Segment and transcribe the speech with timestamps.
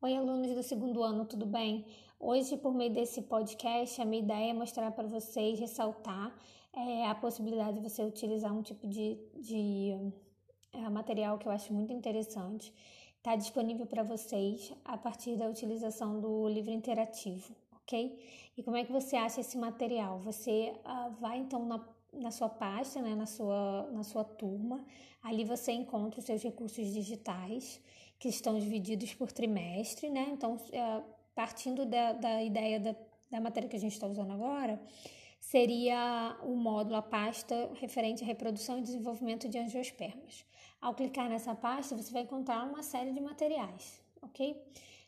[0.00, 1.84] Oi, alunos do segundo ano, tudo bem?
[2.20, 6.32] Hoje, por meio desse podcast, a minha ideia é mostrar para vocês, ressaltar
[6.72, 9.90] é, a possibilidade de você utilizar um tipo de, de
[10.72, 12.72] é, material que eu acho muito interessante.
[13.16, 18.52] Está disponível para vocês a partir da utilização do livro interativo, ok?
[18.56, 20.20] E como é que você acha esse material?
[20.20, 24.86] Você uh, vai então na, na sua pasta, né, na, sua, na sua turma,
[25.20, 27.82] ali você encontra os seus recursos digitais
[28.18, 30.28] que estão divididos por trimestre, né?
[30.32, 31.02] Então, é,
[31.34, 32.96] partindo da, da ideia da,
[33.30, 34.80] da matéria que a gente está usando agora,
[35.38, 40.44] seria o módulo, a pasta referente à reprodução e desenvolvimento de angiospermas.
[40.80, 44.60] Ao clicar nessa pasta, você vai encontrar uma série de materiais, ok?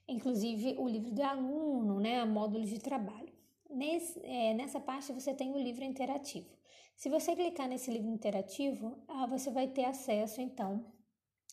[0.08, 2.24] Inclusive o livro do aluno, né?
[2.24, 3.32] Módulos de trabalho.
[3.68, 6.48] Nesse, é, nessa pasta você tem o livro interativo.
[6.96, 10.84] Se você clicar nesse livro interativo, ah, você vai ter acesso então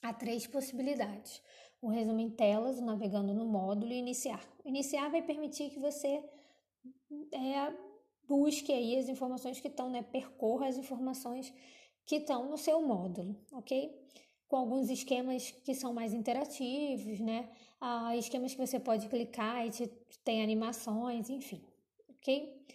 [0.02, 1.42] Há três possibilidades:
[1.82, 4.42] o resumo em telas, navegando no módulo e iniciar.
[4.66, 6.24] iniciar vai permitir que você
[7.32, 7.74] é,
[8.28, 11.54] busque aí as informações que estão, né, percorra as informações
[12.06, 14.08] que estão no seu módulo, ok?
[14.48, 17.50] Com alguns esquemas que são mais interativos, né?
[17.82, 19.88] Ah, esquemas que você pode clicar e te,
[20.24, 21.62] tem animações, enfim,
[22.10, 22.66] ok?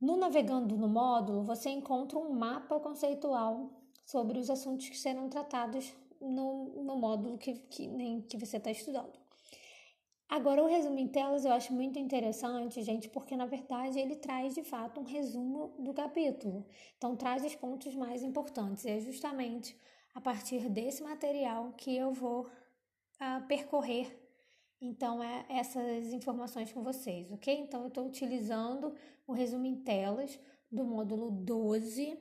[0.00, 3.70] No navegando no módulo, você encontra um mapa conceitual
[4.04, 8.70] sobre os assuntos que serão tratados no, no módulo que, que, nem, que você está
[8.70, 9.12] estudando.
[10.28, 14.54] Agora, o resumo em telas eu acho muito interessante, gente, porque na verdade ele traz
[14.54, 16.64] de fato um resumo do capítulo.
[16.96, 18.86] Então, traz os pontos mais importantes.
[18.86, 19.76] É justamente
[20.14, 24.22] a partir desse material que eu vou uh, percorrer
[24.82, 27.56] então é essas informações com vocês, ok?
[27.56, 28.92] Então eu estou utilizando
[29.24, 30.36] o resumo em telas
[30.72, 32.14] do módulo 12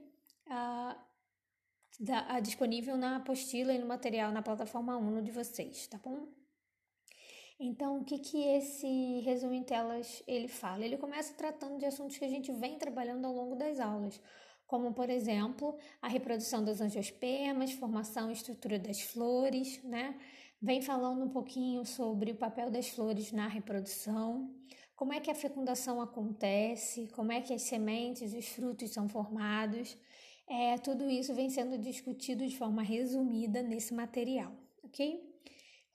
[0.47, 0.80] uh,
[2.01, 6.27] da, disponível na apostila e no material na plataforma Uno de vocês, tá bom?
[7.59, 10.83] Então, o que, que esse resumo em telas ele fala?
[10.83, 14.19] Ele começa tratando de assuntos que a gente vem trabalhando ao longo das aulas,
[14.65, 20.19] como, por exemplo, a reprodução das angiospermas, formação e estrutura das flores, né?
[20.59, 24.51] Vem falando um pouquinho sobre o papel das flores na reprodução,
[24.95, 29.95] como é que a fecundação acontece, como é que as sementes os frutos são formados,
[30.51, 34.51] é, tudo isso vem sendo discutido de forma resumida nesse material,
[34.83, 35.25] ok?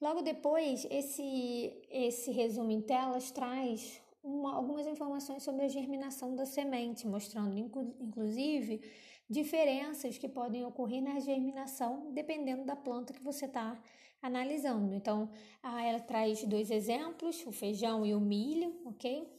[0.00, 6.46] Logo depois, esse, esse resumo em telas traz uma, algumas informações sobre a germinação da
[6.46, 8.80] semente, mostrando inclu, inclusive
[9.28, 13.78] diferenças que podem ocorrer na germinação dependendo da planta que você está
[14.22, 14.94] analisando.
[14.94, 15.28] Então,
[15.62, 19.30] ela traz dois exemplos, o feijão e o milho, ok?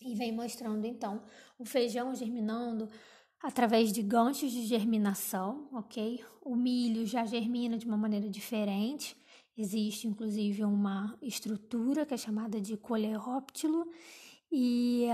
[0.00, 1.22] E vem mostrando então
[1.58, 2.88] o feijão germinando
[3.42, 6.24] através de ganchos de germinação, ok?
[6.42, 9.16] O milho já germina de uma maneira diferente.
[9.56, 13.88] Existe inclusive uma estrutura que é chamada de coleóptilo
[14.50, 15.06] e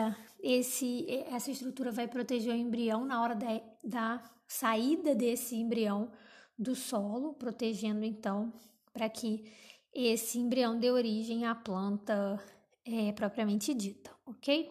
[0.43, 6.11] esse, essa estrutura vai proteger o embrião na hora da, da saída desse embrião
[6.59, 8.53] do solo, protegendo então
[8.93, 9.51] para que
[9.93, 12.41] esse embrião dê origem à planta
[12.85, 14.71] é, propriamente dita, ok?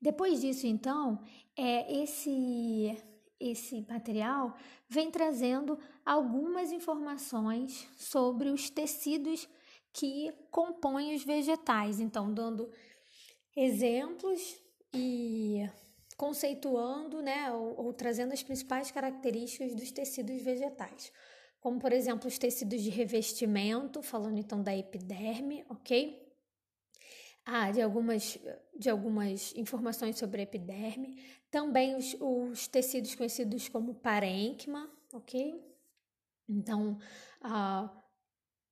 [0.00, 1.22] Depois disso, então,
[1.56, 2.96] é, esse,
[3.38, 4.56] esse material
[4.88, 9.48] vem trazendo algumas informações sobre os tecidos
[9.92, 12.70] que compõem os vegetais, então, dando
[13.54, 14.58] exemplos
[14.94, 15.68] e
[16.16, 21.12] conceituando, né, ou, ou trazendo as principais características dos tecidos vegetais,
[21.60, 26.21] como, por exemplo, os tecidos de revestimento, falando então da epiderme, ok?
[27.44, 28.38] Ah, de algumas,
[28.78, 35.60] de algumas informações sobre a epiderme, também os, os tecidos conhecidos como parênquima, ok?
[36.48, 36.98] Então,
[37.40, 37.90] ah,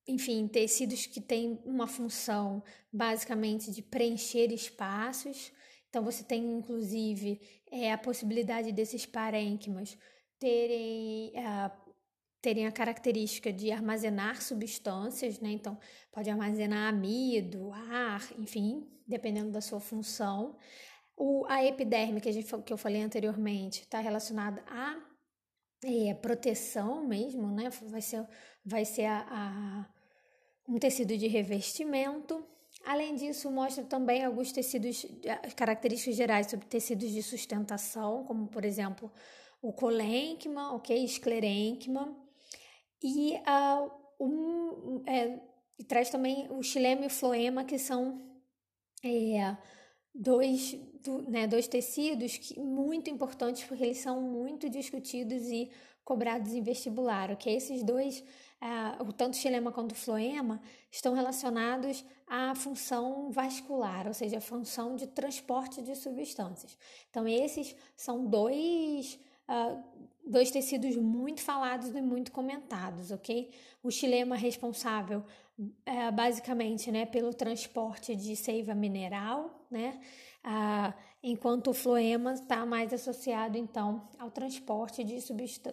[0.07, 5.51] enfim, tecidos que têm uma função basicamente de preencher espaços.
[5.89, 7.39] Então, você tem inclusive
[7.69, 9.97] é, a possibilidade desses parênquimas
[10.39, 11.71] terem ah,
[12.41, 15.51] terem a característica de armazenar substâncias, né?
[15.51, 15.77] Então,
[16.11, 20.57] pode armazenar amido, ar, enfim, dependendo da sua função.
[21.15, 24.97] O, a epiderme, que, a gente, que eu falei anteriormente, está relacionada à
[25.83, 27.69] é, proteção mesmo, né?
[27.83, 28.27] Vai ser,
[28.65, 29.89] vai ser a, a,
[30.67, 32.43] um tecido de revestimento.
[32.83, 35.05] Além disso, mostra também alguns tecidos,
[35.55, 39.11] características gerais sobre tecidos de sustentação, como, por exemplo,
[39.61, 41.03] o colênquima, ok?
[41.03, 42.17] Esclerênquima
[43.03, 45.39] e uh, um, é,
[45.87, 48.21] traz também o xilema e o floema, que são
[49.03, 49.57] é,
[50.13, 55.71] dois, do, né, dois tecidos que, muito importantes, porque eles são muito discutidos e
[56.03, 57.55] cobrados em vestibular, ok?
[57.55, 58.19] Esses dois,
[58.61, 60.61] uh, o tanto xilema quanto o floema,
[60.91, 66.77] estão relacionados à função vascular, ou seja, a função de transporte de substâncias.
[67.09, 69.83] Então, esses são dois, uh,
[70.31, 73.51] dois tecidos muito falados e muito comentados, ok?
[73.83, 75.23] O xilema responsável
[75.59, 79.99] uh, basicamente né, pelo transporte de seiva mineral, né?
[80.43, 85.19] Ah, enquanto o floema está mais associado então ao transporte de,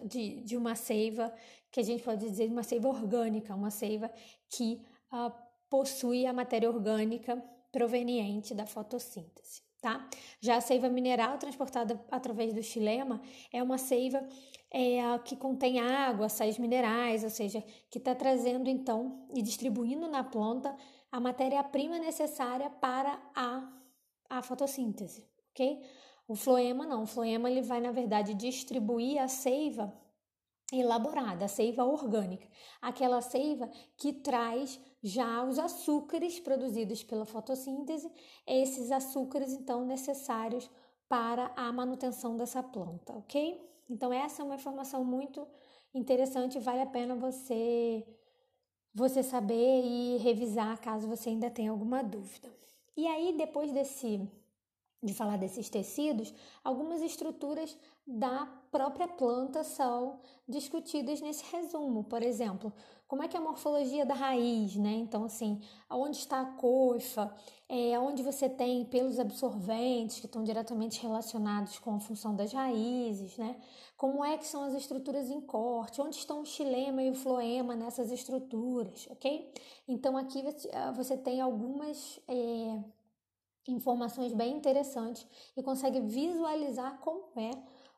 [0.03, 1.33] de, de uma seiva
[1.71, 4.11] que a gente pode dizer uma seiva orgânica, uma seiva
[4.47, 4.79] que
[5.11, 5.31] ah,
[5.67, 9.63] possui a matéria orgânica proveniente da fotossíntese.
[9.81, 10.07] Tá?
[10.41, 13.21] Já a seiva mineral transportada através do xilema
[13.51, 14.21] é uma seiva
[14.71, 20.23] é, que contém água, sais minerais, ou seja, que está trazendo então e distribuindo na
[20.23, 20.75] planta
[21.11, 23.79] a matéria-prima necessária para a
[24.29, 25.81] a fotossíntese, ok?
[26.27, 29.91] O floema não, o floema ele vai na verdade distribuir a seiva
[30.71, 32.47] elaborada, a seiva orgânica,
[32.79, 33.67] aquela seiva
[33.97, 38.11] que traz já os açúcares produzidos pela fotossíntese,
[38.45, 40.69] esses açúcares então necessários
[41.07, 43.67] para a manutenção dessa planta, ok?
[43.89, 45.47] Então essa é uma informação muito
[45.93, 48.05] interessante, vale a pena você
[48.93, 52.49] você saber e revisar caso você ainda tenha alguma dúvida.
[52.97, 54.19] E aí, depois desse
[55.01, 62.03] de falar desses tecidos, algumas estruturas da própria planta são discutidas nesse resumo.
[62.03, 62.73] Por exemplo,
[63.07, 64.91] como é que é a morfologia da raiz, né?
[64.91, 67.33] Então, assim, onde está a coifa,
[67.67, 73.37] é, onde você tem pelos absorventes que estão diretamente relacionados com a função das raízes,
[73.37, 73.55] né?
[73.95, 77.75] Como é que são as estruturas em corte, onde estão o xilema e o floema
[77.75, 79.51] nessas estruturas, ok?
[79.87, 80.43] Então, aqui
[80.95, 82.19] você tem algumas...
[82.27, 82.79] É,
[83.71, 85.25] informações bem interessantes
[85.55, 87.51] e consegue visualizar como é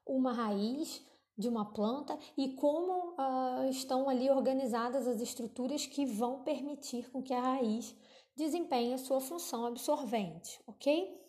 [0.05, 1.05] uma raiz
[1.37, 7.21] de uma planta e como uh, estão ali organizadas as estruturas que vão permitir com
[7.21, 7.95] que a raiz
[8.35, 11.19] desempenhe a sua função absorvente, ok?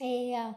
[0.00, 0.54] É,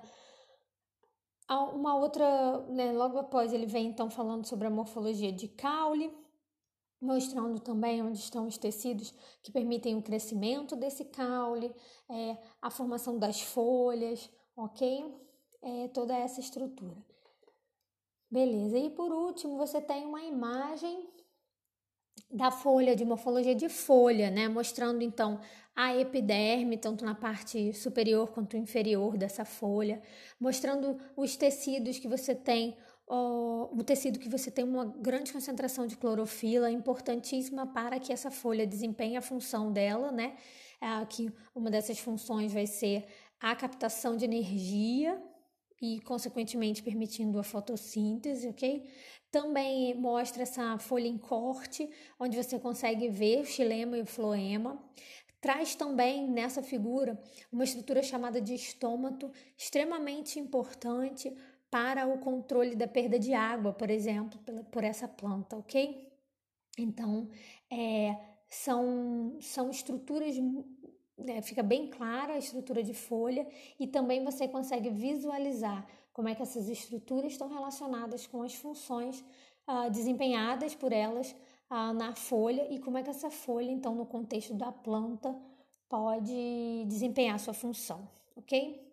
[1.73, 6.15] uma outra, né, logo após ele vem então falando sobre a morfologia de caule,
[7.01, 11.73] mostrando também onde estão os tecidos que permitem o crescimento desse caule,
[12.09, 15.15] é, a formação das folhas, ok?
[15.61, 16.97] É, toda essa estrutura.
[18.31, 21.09] Beleza, e por último você tem uma imagem
[22.29, 24.47] da folha, de morfologia de folha, né?
[24.47, 25.39] Mostrando então
[25.75, 30.01] a epiderme, tanto na parte superior quanto inferior dessa folha,
[30.39, 32.77] mostrando os tecidos que você tem
[33.09, 38.67] o tecido que você tem uma grande concentração de clorofila, importantíssima para que essa folha
[38.67, 40.37] desempenhe a função dela, né?
[40.79, 43.07] É, que uma dessas funções vai ser
[43.39, 45.21] a captação de energia
[45.81, 48.87] e, consequentemente, permitindo a fotossíntese, ok?
[49.31, 51.89] Também mostra essa folha em corte,
[52.19, 54.81] onde você consegue ver o xilema e o floema.
[55.41, 57.19] Traz também nessa figura
[57.51, 61.33] uma estrutura chamada de estômato, extremamente importante
[61.69, 64.39] para o controle da perda de água, por exemplo,
[64.71, 66.11] por essa planta, ok?
[66.77, 67.29] Então,
[67.69, 68.17] é,
[68.49, 70.35] são, são estruturas,
[71.17, 73.47] né, fica bem clara a estrutura de folha
[73.79, 79.23] e também você consegue visualizar como é que essas estruturas estão relacionadas com as funções
[79.67, 81.35] ah, desempenhadas por elas
[81.69, 85.35] ah, na folha e como é que essa folha, então, no contexto da planta,
[85.87, 88.88] pode desempenhar sua função, ok?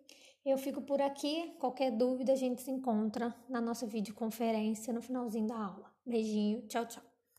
[0.47, 1.53] Eu fico por aqui.
[1.59, 5.91] Qualquer dúvida, a gente se encontra na nossa videoconferência no finalzinho da aula.
[6.05, 7.06] Beijinho, tchau, tchau.